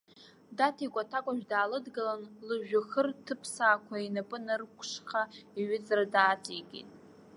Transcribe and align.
Даҭикәа 0.57 1.01
аҭакәажә 1.05 1.45
даалыдгылан, 1.51 2.21
лыжәҩахыр 2.47 3.07
ҭыԥсаақәа 3.25 3.95
инапы 4.05 4.37
нарықәкшәа, 4.45 5.21
иҩыҵра 5.59 6.05
дааҵеикит. 6.13 6.89